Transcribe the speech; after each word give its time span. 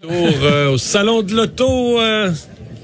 Tour 0.00 0.12
euh, 0.42 0.70
au 0.70 0.78
salon 0.78 1.22
de 1.22 1.34
l'auto. 1.34 2.00
euh, 2.00 2.30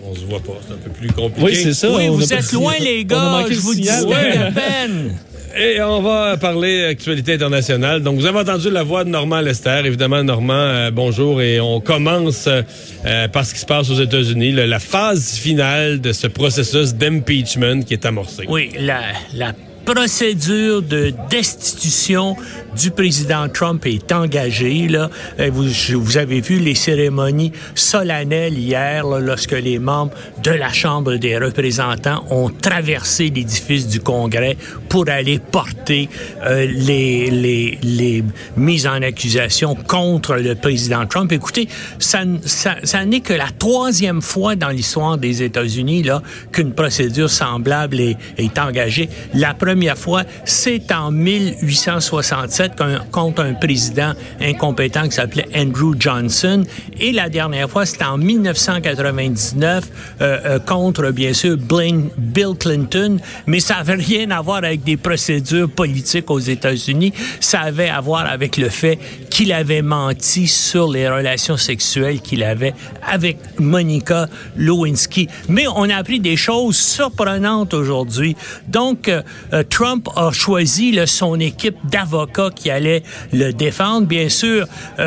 on 0.04 0.14
se 0.14 0.20
voit 0.26 0.38
pas, 0.40 0.52
c'est 0.66 0.74
un 0.74 0.76
peu 0.76 0.90
plus 0.90 1.08
compliqué. 1.08 1.42
Oui, 1.42 1.54
c'est 1.56 1.72
ça. 1.72 1.88
Oui, 1.90 2.08
vous 2.08 2.32
êtes 2.32 2.52
loin, 2.52 2.74
les 2.78 2.98
on 2.98 3.00
a 3.00 3.04
gars. 3.04 3.30
manqué 3.30 3.54
Je 3.54 3.60
vous 3.60 3.74
dis 3.74 3.84
c'était 3.86 4.14
à 4.38 4.50
peine. 4.52 5.16
Et 5.58 5.80
on 5.80 6.02
va 6.02 6.36
parler 6.36 6.84
actualité 6.84 7.32
internationale. 7.32 8.02
Donc, 8.02 8.16
vous 8.18 8.26
avez 8.26 8.40
entendu 8.40 8.68
la 8.68 8.82
voix 8.82 9.04
de 9.04 9.08
Normand 9.08 9.40
Lester. 9.40 9.80
Évidemment, 9.86 10.22
Normand, 10.22 10.52
euh, 10.52 10.90
bonjour. 10.90 11.40
Et 11.40 11.58
on 11.60 11.80
commence 11.80 12.46
euh, 12.46 13.28
par 13.28 13.46
ce 13.46 13.54
qui 13.54 13.60
se 13.60 13.64
passe 13.64 13.88
aux 13.88 13.98
États-Unis, 13.98 14.52
la 14.52 14.78
phase 14.78 15.36
finale 15.38 16.02
de 16.02 16.12
ce 16.12 16.26
processus 16.26 16.92
d'impeachment 16.94 17.82
qui 17.84 17.94
est 17.94 18.04
amorcé. 18.04 18.44
Oui, 18.48 18.68
la, 18.78 19.00
la 19.32 19.54
procédure 19.86 20.82
de 20.82 21.12
destitution 21.30 22.36
du 22.76 22.90
président 22.90 23.48
Trump 23.48 23.86
est 23.86 24.10
engagée. 24.12 24.88
Là. 24.88 25.08
Euh, 25.38 25.48
Vous, 25.50 25.68
vous 26.02 26.16
avez 26.18 26.40
vu 26.40 26.58
les 26.58 26.74
cérémonies 26.74 27.52
solennelles 27.74 28.58
hier, 28.58 29.06
là, 29.06 29.20
lorsque 29.20 29.52
les 29.52 29.78
membres 29.78 30.12
de 30.42 30.50
la 30.50 30.72
Chambre 30.72 31.14
des 31.16 31.38
représentants 31.38 32.24
ont 32.30 32.50
traversé 32.50 33.30
l'édifice 33.34 33.86
du 33.86 34.00
Congrès 34.00 34.56
pour 34.88 35.08
aller 35.08 35.38
porter 35.38 36.08
euh, 36.42 36.66
les, 36.66 37.30
les, 37.30 37.78
les 37.82 38.24
mises 38.56 38.86
en 38.86 39.00
accusation 39.02 39.76
contre 39.76 40.34
le 40.34 40.54
président 40.56 41.06
Trump. 41.06 41.30
Écoutez, 41.32 41.68
ça, 41.98 42.24
ça, 42.44 42.76
ça 42.82 43.04
n'est 43.04 43.20
que 43.20 43.34
la 43.34 43.50
troisième 43.56 44.20
fois 44.20 44.56
dans 44.56 44.70
l'histoire 44.70 45.16
des 45.16 45.42
États-Unis 45.42 46.04
qu'une 46.52 46.72
procédure 46.72 47.30
semblable 47.30 48.00
est, 48.00 48.16
est 48.36 48.58
engagée. 48.58 49.08
La 49.32 49.54
première 49.54 49.75
fois, 49.96 50.22
c'est 50.44 50.90
en 50.92 51.10
1867 51.10 52.76
qu'un- 52.76 52.98
contre 53.10 53.42
un 53.42 53.54
président 53.54 54.12
incompétent 54.40 55.04
qui 55.04 55.12
s'appelait 55.12 55.46
Andrew 55.54 55.94
Johnson. 55.98 56.64
Et 56.98 57.12
la 57.12 57.28
dernière 57.28 57.68
fois, 57.70 57.84
c'était 57.86 58.04
en 58.04 58.18
1999 58.18 59.84
euh, 60.20 60.38
euh, 60.44 60.58
contre, 60.58 61.10
bien 61.10 61.32
sûr, 61.32 61.56
Bill 61.56 62.54
Clinton. 62.58 63.18
Mais 63.46 63.60
ça 63.60 63.76
n'avait 63.76 63.94
rien 63.94 64.30
à 64.30 64.40
voir 64.40 64.58
avec 64.58 64.82
des 64.84 64.96
procédures 64.96 65.70
politiques 65.70 66.30
aux 66.30 66.38
États-Unis. 66.40 67.12
Ça 67.40 67.60
avait 67.60 67.88
à 67.88 68.00
voir 68.00 68.26
avec 68.26 68.56
le 68.56 68.68
fait 68.68 68.98
qu'il 69.30 69.52
avait 69.52 69.82
menti 69.82 70.46
sur 70.46 70.90
les 70.90 71.08
relations 71.08 71.56
sexuelles 71.56 72.20
qu'il 72.20 72.42
avait 72.42 72.74
avec 73.06 73.38
Monica 73.58 74.28
Lewinsky. 74.56 75.28
Mais 75.48 75.66
on 75.68 75.88
a 75.90 75.96
appris 75.96 76.20
des 76.20 76.36
choses 76.36 76.76
surprenantes 76.76 77.74
aujourd'hui. 77.74 78.36
Donc, 78.68 79.08
euh, 79.08 79.22
Trump 79.68 80.08
a 80.16 80.30
choisi 80.32 80.92
là, 80.92 81.06
son 81.06 81.38
équipe 81.40 81.76
d'avocats 81.84 82.50
qui 82.54 82.70
allait 82.70 83.02
le 83.32 83.52
défendre. 83.52 84.06
Bien 84.06 84.28
sûr, 84.28 84.66
euh, 84.98 85.02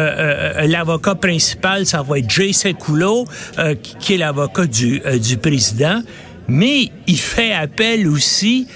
euh, 0.62 0.68
l'avocat 0.68 1.16
principal, 1.16 1.86
ça 1.86 2.02
va 2.02 2.20
être 2.20 2.30
Jay 2.30 2.54
Sekulow, 2.54 3.26
euh, 3.58 3.76
qui, 3.76 4.14
est 4.14 4.18
l'avocat 4.18 4.66
du, 4.66 5.02
euh, 5.06 5.18
du 5.18 5.38
président. 5.38 6.02
Mais 6.48 6.90
il 7.08 7.20
fait 7.20 7.54
appel 7.54 8.08
aussi 8.08 8.68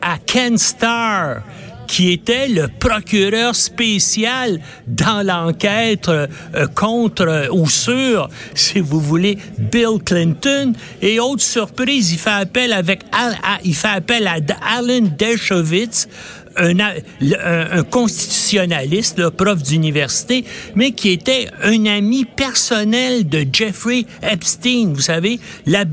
à 0.00 0.18
Ken 0.24 0.56
Starr, 0.58 1.42
qui 1.86 2.12
était 2.12 2.48
le 2.48 2.68
procureur 2.68 3.54
spécial 3.54 4.60
dans 4.86 5.24
l'enquête 5.24 6.08
euh, 6.08 6.26
contre 6.74 7.48
ou 7.52 7.68
sur, 7.68 8.28
si 8.54 8.80
vous 8.80 9.00
voulez, 9.00 9.38
Bill 9.58 9.98
Clinton. 10.04 10.72
Et 11.02 11.20
autre 11.20 11.42
surprise, 11.42 12.12
il 12.12 12.18
fait 12.18 12.30
appel 12.30 12.72
avec 12.72 13.04
il 13.64 13.74
fait 13.74 13.88
appel 13.88 14.26
à 14.26 14.36
Alan 14.76 15.02
Dershowitz, 15.18 16.08
un, 16.58 16.72
le- 17.20 17.36
un- 17.46 17.78
un 17.78 17.82
constitutionnaliste, 17.82 19.18
là, 19.18 19.30
prof 19.30 19.62
d'université, 19.62 20.44
mais 20.74 20.92
qui 20.92 21.10
était 21.10 21.48
un 21.62 21.86
ami 21.86 22.24
personnel 22.24 23.28
de 23.28 23.44
Jeffrey 23.52 24.04
Epstein, 24.22 24.92
vous 24.94 25.00
savez, 25.00 25.38
euh, 25.68 25.84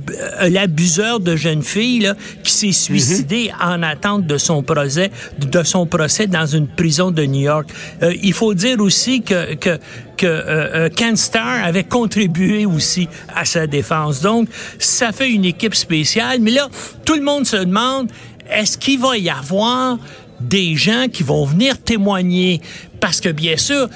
l'abuseur 0.50 1.20
de 1.20 1.36
jeunes 1.36 1.64
filles 1.64 2.00
là, 2.02 2.16
qui 2.44 2.52
s'est 2.52 2.72
suicidé 2.72 3.52
en 3.62 3.84
attente 3.84 4.26
de 4.26 4.38
son 4.38 4.64
procès, 4.64 5.12
de 5.40 5.64
son 5.64 5.86
procès 5.86 6.28
dans 6.28 6.46
une 6.46 6.68
prison 6.68 7.12
de 7.12 7.24
New 7.26 7.42
York. 7.42 7.70
Euh, 8.02 8.14
il 8.22 8.34
faut 8.34 8.54
dire 8.54 8.80
aussi 8.80 9.22
que, 9.22 9.56
que 9.56 9.80
que 10.16 10.28
euh, 10.28 10.86
euh, 10.86 10.90
Ken 10.96 11.16
Starr 11.18 11.64
avait 11.66 11.84
contribué 11.84 12.68
aussi 12.68 13.10
à 13.36 13.46
sa 13.46 13.66
défense. 13.66 14.22
Donc, 14.22 14.48
ça 14.78 15.12
fait 15.12 15.32
une 15.32 15.44
équipe 15.44 15.74
spéciale. 15.74 16.38
Mais 16.40 16.52
là, 16.52 16.70
tout 17.04 17.16
le 17.16 17.24
monde 17.24 17.48
se 17.48 17.58
demande, 17.58 18.12
est-ce 18.50 18.78
qu'il 18.78 19.00
va 19.00 19.18
y 19.18 19.30
avoir 19.30 19.98
des 20.40 20.76
gens 20.76 21.08
qui 21.12 21.24
vont 21.24 21.46
venir 21.46 21.78
témoigner. 21.80 22.62
Parce 23.04 23.20
que 23.20 23.28
bien 23.28 23.58
sûr, 23.58 23.90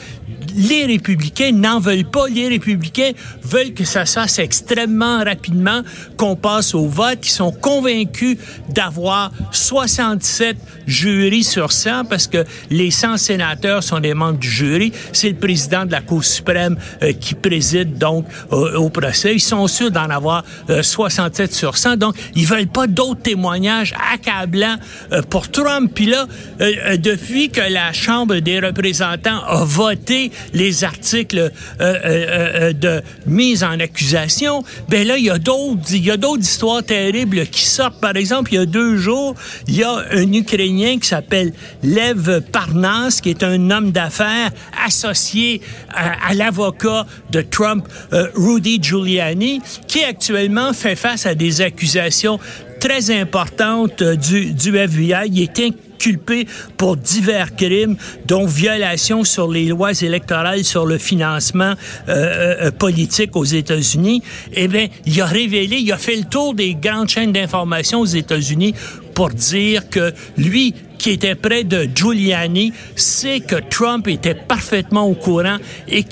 les 0.54 0.86
républicains 0.86 1.54
n'en 1.54 1.80
veulent 1.80 2.04
pas. 2.04 2.28
Les 2.28 2.50
républicains 2.50 3.12
veulent 3.42 3.74
que 3.74 3.86
ça 3.86 4.06
se 4.06 4.16
fasse 4.20 4.38
extrêmement 4.38 5.24
rapidement, 5.24 5.82
qu'on 6.18 6.36
passe 6.36 6.76
au 6.76 6.88
vote. 6.88 7.20
Ils 7.24 7.30
sont 7.30 7.54
convaincus 7.54 8.38
d'avoir 8.68 9.32
67 9.52 10.58
jurys 10.88 11.46
sur 11.46 11.72
100 11.72 12.04
parce 12.10 12.28
que 12.28 12.44
les 12.70 12.92
100 12.92 13.16
sénateurs 13.16 13.82
sont 13.82 14.02
des 14.02 14.14
membres 14.14 14.40
du 14.40 14.50
jury. 14.50 14.92
C'est 15.14 15.30
le 15.30 15.38
président 15.38 15.86
de 15.86 15.92
la 15.94 16.02
Cour 16.02 16.26
suprême 16.26 16.76
euh, 17.02 17.14
qui 17.14 17.34
préside 17.34 17.98
donc 17.98 18.26
euh, 18.52 18.76
au 18.76 18.90
procès. 18.90 19.36
Ils 19.36 19.40
sont 19.40 19.68
sûrs 19.68 19.92
d'en 19.92 20.10
avoir 20.10 20.44
euh, 20.70 20.84
67 20.84 21.54
sur 21.54 21.78
100. 21.78 21.96
Donc, 21.96 22.16
ils 22.36 22.46
veulent 22.46 22.68
pas 22.68 22.88
d'autres 22.88 23.22
témoignages 23.22 23.94
accablants 24.14 24.76
euh, 25.14 25.22
pour 25.22 25.50
Trump. 25.50 25.90
Puis 25.96 26.08
là, 26.08 26.28
euh, 26.60 26.72
euh, 26.88 26.98
depuis 26.98 27.50
que 27.50 27.62
la 27.62 27.94
Chambre 27.94 28.40
des 28.40 28.60
représentants 28.60 28.97
a 29.02 29.64
voté 29.64 30.32
les 30.54 30.84
articles 30.84 31.38
euh, 31.40 31.52
euh, 31.82 32.00
euh, 32.06 32.74
de 32.74 33.02
mise 33.26 33.64
en 33.64 33.80
accusation, 33.80 34.64
ben 34.90 35.08
là, 35.08 35.18
il 35.18 35.26
y 35.26 35.30
a 35.30 35.38
d'autres, 35.38 35.92
il 35.92 36.06
y 36.06 36.12
a 36.12 36.18
d'autres 36.18 36.44
histoires 36.44 36.84
terribles 36.84 37.46
qui 37.48 37.66
sortent. 37.66 38.00
Par 38.00 38.16
exemple, 38.16 38.54
il 38.54 38.56
y 38.56 38.60
a 38.60 38.66
deux 38.66 38.98
jours, 38.98 39.36
il 39.68 39.76
y 39.76 39.84
a 39.84 40.06
un 40.12 40.32
Ukrainien 40.32 41.00
qui 41.00 41.08
s'appelle 41.08 41.54
Lev 41.84 42.42
Parnas, 42.52 43.20
qui 43.22 43.30
est 43.30 43.44
un 43.44 43.72
homme 43.72 43.92
d'affaires 43.92 44.52
associé 44.86 45.62
à, 45.90 46.34
l'avocat 46.34 47.06
de 47.32 47.42
Trump, 47.42 47.88
Rudy 48.12 48.80
Giuliani, 48.82 49.62
qui 49.88 50.04
actuellement 50.04 50.74
fait 50.74 50.96
face 50.96 51.26
à 51.26 51.36
des 51.36 51.62
accusations 51.62 52.40
très 52.80 53.12
importantes 53.12 54.02
euh, 54.02 54.16
du, 54.16 54.54
du 54.54 54.78
FBI. 54.78 55.28
Il 55.32 55.42
est 55.42 55.60
inculpé 55.60 56.48
pour 56.78 56.96
divers 56.96 57.56
crimes, 57.56 57.98
dont 58.26 58.46
violation 58.46 59.24
sur 59.24 59.52
les 59.52 59.66
lois 59.66 59.94
électorales 60.02 60.64
sur 60.64 60.86
le 60.86 60.98
financement 60.98 61.74
euh, 62.08 62.68
euh, 62.68 62.72
politique 62.72 63.36
aux 63.36 63.46
États-Unis. 63.46 64.22
Eh 64.54 64.68
bien, 64.68 64.88
il 65.06 65.20
a 65.22 65.26
révélé, 65.26 65.78
il 65.78 65.92
a 65.92 65.98
fait 65.98 66.16
le 66.16 66.26
tour 66.26 66.54
des 66.54 66.76
grandes 66.76 67.10
chaînes 67.10 67.32
d'information 67.32 68.02
aux 68.02 68.06
États-Unis 68.06 68.74
pour 69.14 69.30
dire 69.30 69.90
que 69.90 70.14
lui, 70.38 70.76
qui 71.00 71.10
était 71.12 71.34
près 71.34 71.64
de 71.64 71.88
Giuliani, 71.94 72.72
sait 72.96 73.40
que 73.40 73.56
Trump 73.56 74.08
était 74.08 74.36
parfaitement 74.36 75.08
au 75.08 75.16
courant 75.16 75.58
et, 75.88 76.06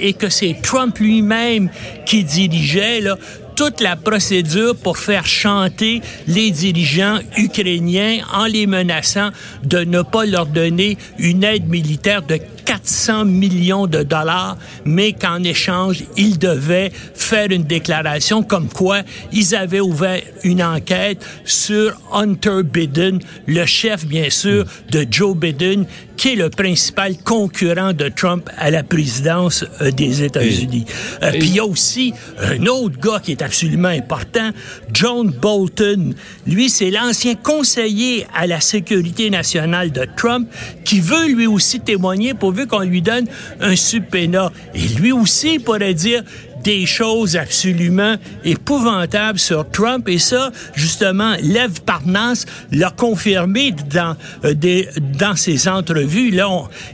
et 0.00 0.12
que 0.14 0.28
c'est 0.30 0.56
Trump 0.62 0.98
lui-même 0.98 1.68
qui 2.06 2.24
dirigeait 2.24 3.02
là, 3.02 3.18
toute 3.56 3.80
la 3.80 3.96
procédure 3.96 4.76
pour 4.76 4.98
faire 4.98 5.26
chanter 5.26 6.02
les 6.28 6.50
dirigeants 6.50 7.18
ukrainiens 7.36 8.18
en 8.32 8.44
les 8.44 8.66
menaçant 8.66 9.30
de 9.64 9.78
ne 9.78 10.02
pas 10.02 10.26
leur 10.26 10.46
donner 10.46 10.98
une 11.18 11.42
aide 11.42 11.66
militaire 11.66 12.22
de 12.22 12.38
400 12.66 13.24
millions 13.24 13.86
de 13.86 14.02
dollars, 14.02 14.58
mais 14.84 15.12
qu'en 15.12 15.42
échange, 15.42 16.04
ils 16.16 16.38
devaient 16.38 16.92
faire 17.14 17.50
une 17.50 17.62
déclaration 17.62 18.42
comme 18.42 18.68
quoi 18.68 19.02
ils 19.32 19.54
avaient 19.54 19.80
ouvert 19.80 20.20
une 20.42 20.62
enquête 20.62 21.24
sur 21.44 21.94
Hunter 22.12 22.62
Biden, 22.64 23.20
le 23.46 23.64
chef, 23.66 24.04
bien 24.04 24.28
sûr, 24.30 24.64
de 24.90 25.06
Joe 25.08 25.36
Biden, 25.36 25.86
qui 26.16 26.32
est 26.32 26.36
le 26.36 26.50
principal 26.50 27.16
concurrent 27.18 27.92
de 27.92 28.08
Trump 28.08 28.48
à 28.56 28.70
la 28.70 28.82
présidence 28.82 29.64
euh, 29.80 29.90
des 29.90 30.22
États-Unis. 30.22 30.86
Euh, 31.22 31.30
Puis 31.32 31.48
il 31.48 31.54
y 31.54 31.60
a 31.60 31.64
aussi 31.64 32.14
un 32.40 32.64
autre 32.66 32.98
gars 32.98 33.20
qui 33.22 33.32
est 33.32 33.42
absolument 33.42 33.88
important, 33.88 34.50
John 34.92 35.30
Bolton. 35.30 36.14
Lui, 36.46 36.70
c'est 36.70 36.90
l'ancien 36.90 37.34
conseiller 37.34 38.26
à 38.34 38.46
la 38.46 38.60
sécurité 38.60 39.30
nationale 39.30 39.92
de 39.92 40.06
Trump 40.16 40.48
qui 40.84 41.00
veut 41.00 41.28
lui 41.28 41.46
aussi 41.46 41.80
témoigner 41.80 42.34
pour 42.34 42.52
veut 42.56 42.66
qu'on 42.66 42.80
lui 42.80 43.02
donne 43.02 43.26
un 43.60 43.76
subpoena. 43.76 44.50
Et 44.74 44.88
lui 44.88 45.12
aussi 45.12 45.58
pourrait 45.58 45.94
dire 45.94 46.22
des 46.66 46.84
choses 46.84 47.36
absolument 47.36 48.16
épouvantables 48.44 49.38
sur 49.38 49.70
Trump. 49.70 50.08
Et 50.08 50.18
ça, 50.18 50.50
justement, 50.74 51.34
Lev 51.40 51.80
Parnas 51.86 52.44
l'a 52.72 52.90
confirmé 52.90 53.70
dans, 53.70 54.16
euh, 54.44 54.52
des, 54.52 54.88
dans 55.16 55.36
ses 55.36 55.68
entrevues. 55.68 56.32
Là, 56.32 56.48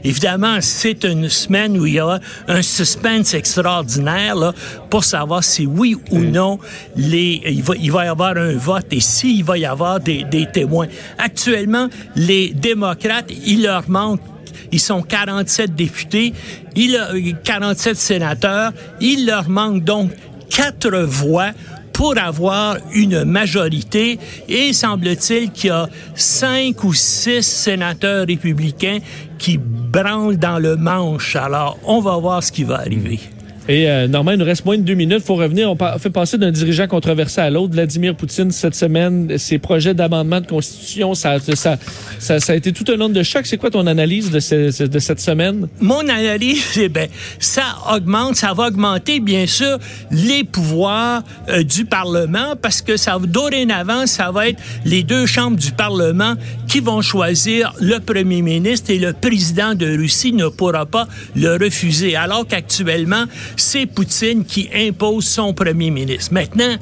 évidemment, 0.04 0.58
c'est 0.60 1.04
une 1.04 1.30
semaine 1.30 1.78
où 1.78 1.86
il 1.86 1.94
y 1.94 2.00
aura 2.02 2.20
un 2.48 2.60
suspense 2.60 3.32
extraordinaire 3.32 4.34
là, 4.36 4.52
pour 4.90 5.04
savoir 5.04 5.42
si 5.42 5.64
oui 5.64 5.96
ou 6.10 6.18
non 6.18 6.58
les, 6.94 7.40
il, 7.46 7.62
va, 7.62 7.74
il 7.80 7.90
va 7.90 8.04
y 8.04 8.08
avoir 8.08 8.36
un 8.36 8.52
vote 8.52 8.86
et 8.90 9.00
s'il 9.00 9.42
va 9.42 9.56
y 9.56 9.64
avoir 9.64 10.00
des, 10.00 10.24
des 10.24 10.46
témoins. 10.52 10.88
Actuellement, 11.16 11.88
les 12.14 12.50
démocrates, 12.50 13.30
il 13.46 13.62
leur 13.62 13.88
manque 13.88 14.20
ils 14.70 14.80
sont 14.80 15.02
47 15.02 15.74
députés, 15.74 16.32
il 16.76 16.96
a 16.96 17.10
47 17.44 17.96
sénateurs. 17.96 18.72
Il 19.00 19.26
leur 19.26 19.48
manque 19.48 19.84
donc 19.84 20.10
quatre 20.48 20.98
voix 21.00 21.50
pour 21.92 22.16
avoir 22.18 22.78
une 22.94 23.24
majorité 23.24 24.18
et 24.48 24.72
semble-t-il 24.72 25.50
qu'il 25.50 25.68
y 25.68 25.70
a 25.70 25.88
cinq 26.14 26.84
ou 26.84 26.94
six 26.94 27.42
sénateurs 27.42 28.26
républicains 28.26 28.98
qui 29.38 29.58
branlent 29.58 30.38
dans 30.38 30.58
le 30.58 30.76
manche. 30.76 31.36
Alors, 31.36 31.78
on 31.84 32.00
va 32.00 32.16
voir 32.16 32.42
ce 32.42 32.50
qui 32.50 32.64
va 32.64 32.80
arriver. 32.80 33.20
Et 33.68 33.88
euh, 33.88 34.06
il 34.06 34.38
nous 34.38 34.44
reste 34.44 34.64
moins 34.64 34.76
de 34.76 34.82
deux 34.82 34.94
minutes. 34.94 35.18
Il 35.20 35.24
faut 35.24 35.36
revenir. 35.36 35.70
On 35.70 35.98
fait 35.98 36.10
passer 36.10 36.36
d'un 36.36 36.50
dirigeant 36.50 36.88
controversé 36.88 37.40
à 37.40 37.50
l'autre. 37.50 37.72
Vladimir 37.72 38.16
Poutine, 38.16 38.50
cette 38.50 38.74
semaine, 38.74 39.38
ses 39.38 39.58
projets 39.58 39.94
d'amendement 39.94 40.40
de 40.40 40.46
constitution, 40.46 41.14
ça, 41.14 41.36
a 41.36 42.54
été 42.54 42.72
tout 42.72 42.84
un 42.92 42.96
nombre 42.96 43.14
de 43.14 43.22
chocs. 43.22 43.46
C'est 43.46 43.58
quoi 43.58 43.70
ton 43.70 43.86
analyse 43.86 44.30
de 44.30 44.40
cette 44.40 45.20
semaine? 45.20 45.68
Mon 45.80 46.00
analyse, 46.00 46.64
eh 46.76 46.88
bien, 46.88 47.06
ça 47.38 47.62
augmente, 47.94 48.36
ça 48.36 48.52
va 48.52 48.68
augmenter, 48.68 49.20
bien 49.20 49.46
sûr, 49.46 49.78
les 50.10 50.44
pouvoirs 50.44 51.22
euh, 51.48 51.62
du 51.62 51.84
Parlement 51.84 52.56
parce 52.60 52.82
que 52.82 52.96
ça, 52.96 53.18
dorénavant, 53.18 54.06
ça 54.06 54.30
va 54.32 54.48
être 54.48 54.60
les 54.84 55.02
deux 55.02 55.26
chambres 55.26 55.56
du 55.56 55.70
Parlement 55.72 56.34
qui 56.68 56.80
vont 56.80 57.02
choisir 57.02 57.72
le 57.80 57.98
premier 57.98 58.42
ministre 58.42 58.90
et 58.90 58.98
le 58.98 59.12
président 59.12 59.74
de 59.74 59.86
Russie 59.86 60.32
ne 60.32 60.48
pourra 60.48 60.86
pas 60.86 61.06
le 61.36 61.56
refuser. 61.56 62.16
Alors 62.16 62.46
qu'actuellement, 62.46 63.24
c'est 63.56 63.86
Poutine 63.86 64.44
qui 64.44 64.68
impose 64.74 65.24
son 65.26 65.54
premier 65.54 65.90
ministre. 65.90 66.32
Maintenant, 66.32 66.76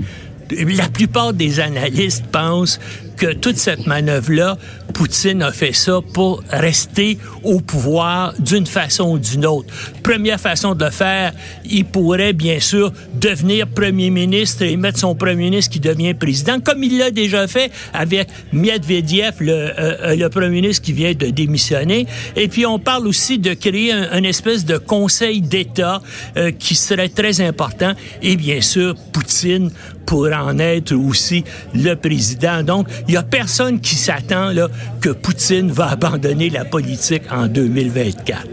la 0.51 0.89
plupart 0.89 1.33
des 1.33 1.61
analystes 1.61 2.27
pensent 2.27 2.81
que 3.21 3.35
toute 3.35 3.59
cette 3.59 3.87
manœuvre-là, 3.87 4.57
Poutine 4.95 5.43
a 5.43 5.53
fait 5.53 5.75
ça 5.75 6.01
pour 6.15 6.43
rester 6.51 7.19
au 7.45 7.61
pouvoir 7.61 8.33
d'une 8.39 8.67
façon 8.67 9.13
ou 9.13 9.19
d'une 9.19 9.45
autre. 9.45 9.69
Première 10.03 10.41
façon 10.41 10.75
de 10.75 10.87
le 10.87 10.91
faire, 10.91 11.35
il 11.67 11.85
pourrait 11.85 12.33
bien 12.33 12.61
sûr 12.61 12.91
devenir 13.15 13.67
premier 13.69 14.09
ministre 14.09 14.63
et 14.63 14.75
mettre 14.79 14.99
son 14.99 15.15
premier 15.15 15.51
ministre 15.51 15.71
qui 15.71 15.81
devient 15.81 16.15
président, 16.15 16.61
comme 16.61 16.83
il 16.83 16.97
l'a 16.97 17.11
déjà 17.11 17.47
fait 17.47 17.71
avec 17.93 18.29
Medvedev, 18.53 19.35
le, 19.41 19.53
euh, 19.53 20.17
euh, 20.19 20.29
premier 20.31 20.49
ministre 20.49 20.83
qui 20.83 20.95
vient 20.95 21.13
de 21.13 21.27
démissionner. 21.27 22.07
Et 22.37 22.49
puis 22.49 22.65
on 22.65 22.79
parle 22.79 23.07
aussi 23.07 23.39
de 23.39 23.53
créer 23.53 23.93
un, 23.93 24.23
espèce 24.23 24.65
de 24.65 24.79
conseil 24.79 25.43
d'État 25.43 26.01
euh, 26.39 26.53
qui 26.53 26.75
serait 26.75 27.11
très 27.11 27.43
important. 27.43 27.93
Et 28.23 28.37
bien 28.37 28.63
sûr, 28.63 28.95
Poutine 29.13 29.71
pourrait 30.07 30.35
en 30.35 30.59
être 30.59 30.93
aussi 30.93 31.45
le 31.75 31.95
président. 31.95 32.65
Donc, 32.65 32.89
il 33.11 33.15
y 33.15 33.17
a 33.17 33.25
personne 33.25 33.81
qui 33.81 33.97
s'attend 33.97 34.53
que 35.01 35.09
Poutine 35.09 35.73
va 35.73 35.89
abandonner 35.89 36.49
la 36.49 36.65
politique 36.65 37.25
en 37.33 37.49
2024. 37.49 38.47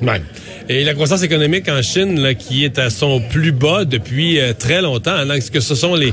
Ouais. 0.00 0.22
Et 0.72 0.84
la 0.84 0.94
croissance 0.94 1.24
économique 1.24 1.68
en 1.68 1.82
Chine, 1.82 2.32
qui 2.38 2.64
est 2.64 2.78
à 2.78 2.90
son 2.90 3.20
plus 3.20 3.50
bas 3.50 3.84
depuis 3.84 4.38
euh, 4.38 4.52
très 4.56 4.80
longtemps, 4.80 5.10
hein, 5.10 5.28
est-ce 5.30 5.50
que 5.50 5.58
ce 5.58 5.74
sont 5.74 5.96
les, 5.96 6.12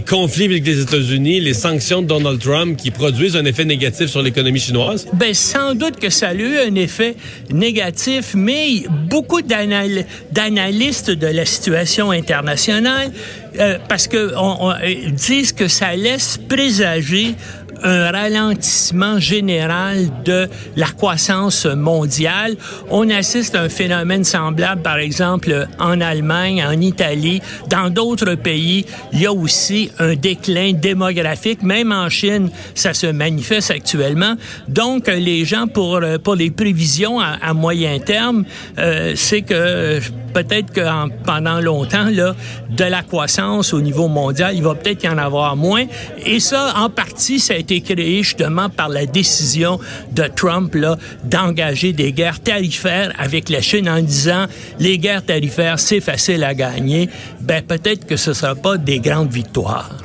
conflits 0.00 0.46
avec 0.46 0.66
les 0.66 0.80
États-Unis, 0.80 1.38
les 1.38 1.54
sanctions 1.54 2.02
de 2.02 2.08
Donald 2.08 2.40
Trump 2.40 2.76
qui 2.76 2.90
produisent 2.90 3.36
un 3.36 3.44
effet 3.44 3.64
négatif 3.64 4.08
sur 4.08 4.20
l'économie 4.20 4.58
chinoise? 4.58 5.06
Ben, 5.12 5.32
sans 5.34 5.76
doute 5.76 6.00
que 6.00 6.10
ça 6.10 6.30
a 6.30 6.34
eu 6.34 6.58
un 6.58 6.74
effet 6.74 7.14
négatif, 7.52 8.34
mais 8.34 8.82
beaucoup 9.08 9.40
d'analystes 9.40 11.12
de 11.12 11.26
la 11.28 11.44
situation 11.46 12.10
internationale, 12.10 13.12
euh, 13.60 13.78
parce 13.88 14.08
que 14.08 14.32
on, 14.36 14.72
disent 15.12 15.52
que 15.52 15.68
ça 15.68 15.94
laisse 15.94 16.40
présager 16.48 17.36
un 17.82 18.10
ralentissement 18.10 19.18
général 19.18 20.08
de 20.24 20.48
la 20.76 20.86
croissance 20.86 21.66
mondiale. 21.66 22.56
On 22.90 23.08
assiste 23.10 23.54
à 23.54 23.62
un 23.62 23.68
phénomène 23.68 24.24
semblable, 24.24 24.82
par 24.82 24.98
exemple, 24.98 25.66
en 25.78 26.00
Allemagne, 26.00 26.64
en 26.64 26.80
Italie, 26.80 27.40
dans 27.68 27.90
d'autres 27.90 28.34
pays. 28.34 28.86
Il 29.12 29.20
y 29.20 29.26
a 29.26 29.32
aussi 29.32 29.90
un 29.98 30.14
déclin 30.14 30.72
démographique. 30.72 31.62
Même 31.62 31.92
en 31.92 32.08
Chine, 32.08 32.50
ça 32.74 32.94
se 32.94 33.06
manifeste 33.06 33.70
actuellement. 33.70 34.34
Donc, 34.68 35.08
les 35.08 35.44
gens, 35.44 35.66
pour, 35.66 36.00
pour 36.22 36.34
les 36.34 36.50
prévisions 36.50 37.20
à, 37.20 37.52
moyen 37.54 37.98
terme, 37.98 38.44
euh, 38.78 39.12
c'est 39.16 39.42
que 39.42 40.00
peut-être 40.32 40.72
que 40.72 40.80
pendant 41.24 41.60
longtemps, 41.60 42.08
là, 42.10 42.34
de 42.70 42.84
la 42.84 43.02
croissance 43.02 43.72
au 43.72 43.80
niveau 43.80 44.08
mondial, 44.08 44.54
il 44.54 44.62
va 44.62 44.74
peut-être 44.74 45.04
y 45.04 45.08
en 45.08 45.18
avoir 45.18 45.56
moins. 45.56 45.84
Et 46.24 46.40
ça, 46.40 46.74
en 46.76 46.90
partie, 46.90 47.38
ça 47.38 47.54
a 47.54 47.56
été 47.56 47.80
créé 47.80 48.22
justement 48.22 48.68
par 48.68 48.88
la 48.88 49.06
décision 49.06 49.78
de 50.12 50.24
Trump 50.24 50.74
là, 50.74 50.96
d'engager 51.24 51.92
des 51.92 52.12
guerres 52.12 52.40
tarifaires 52.40 53.12
avec 53.18 53.48
la 53.48 53.60
Chine 53.60 53.88
en 53.88 54.00
disant 54.00 54.46
les 54.78 54.98
guerres 54.98 55.24
tarifaires, 55.24 55.78
c'est 55.78 56.00
facile 56.00 56.44
à 56.44 56.54
gagner. 56.54 57.08
Ben 57.40 57.62
peut-être 57.62 58.06
que 58.06 58.16
ce 58.16 58.30
ne 58.30 58.34
sera 58.34 58.54
pas 58.54 58.76
des 58.76 58.98
grandes 58.98 59.32
victoires. 59.32 59.96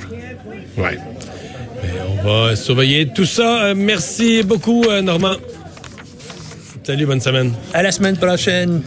Ouais. 0.77 0.97
Ben, 1.81 1.91
on 2.19 2.27
va 2.27 2.56
surveiller 2.56 3.07
tout 3.07 3.25
ça. 3.25 3.65
Euh, 3.65 3.74
merci 3.75 4.44
beaucoup, 4.44 4.83
euh, 4.85 5.01
Normand. 5.01 5.35
Salut, 6.83 7.06
bonne 7.06 7.21
semaine. 7.21 7.53
À 7.74 7.83
la 7.83 7.91
semaine 7.91 8.18
prochaine. 8.18 8.81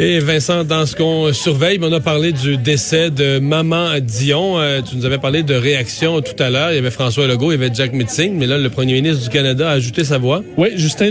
Et 0.00 0.20
Vincent, 0.20 0.62
dans 0.62 0.86
ce 0.86 0.94
qu'on 0.94 1.32
surveille, 1.32 1.80
on 1.82 1.92
a 1.92 1.98
parlé 1.98 2.30
du 2.30 2.56
décès 2.56 3.10
de 3.10 3.40
Maman 3.40 3.98
Dion. 4.00 4.60
Euh, 4.60 4.80
tu 4.80 4.94
nous 4.94 5.04
avais 5.04 5.18
parlé 5.18 5.42
de 5.42 5.54
réaction 5.54 6.20
tout 6.20 6.40
à 6.40 6.50
l'heure. 6.50 6.70
Il 6.70 6.76
y 6.76 6.78
avait 6.78 6.92
François 6.92 7.26
Legault, 7.26 7.50
il 7.50 7.60
y 7.60 7.64
avait 7.64 7.74
Jack 7.74 7.92
Mitzing, 7.92 8.36
mais 8.36 8.46
là, 8.46 8.58
le 8.58 8.70
premier 8.70 8.92
ministre 8.92 9.24
du 9.24 9.28
Canada 9.28 9.68
a 9.68 9.72
ajouté 9.72 10.04
sa 10.04 10.18
voix. 10.18 10.44
Oui, 10.56 10.68
Justin 10.76 11.10